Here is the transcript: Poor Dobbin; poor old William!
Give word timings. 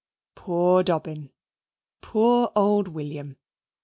Poor 0.33 0.81
Dobbin; 0.81 1.29
poor 2.01 2.51
old 2.55 2.87
William! 2.87 3.37